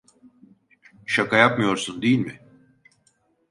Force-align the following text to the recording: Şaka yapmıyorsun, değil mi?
Şaka 1.05 1.37
yapmıyorsun, 1.37 2.01
değil 2.01 2.17
mi? 2.19 2.39